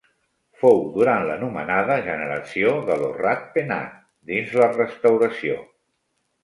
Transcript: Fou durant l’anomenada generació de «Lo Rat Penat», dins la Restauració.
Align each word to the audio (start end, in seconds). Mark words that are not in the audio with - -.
Fou 0.61 0.79
durant 0.95 1.25
l’anomenada 1.31 1.97
generació 2.07 2.73
de 2.89 2.99
«Lo 3.05 3.13
Rat 3.21 3.47
Penat», 3.59 3.97
dins 4.33 4.59
la 4.63 4.73
Restauració. 4.83 5.63